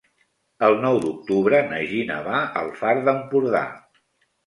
El 0.67 0.77
nou 0.85 0.97
d'octubre 1.03 1.61
na 1.69 1.83
Gina 1.93 2.19
va 2.31 2.43
al 2.65 2.75
Far 2.83 2.99
d'Empordà. 3.07 3.67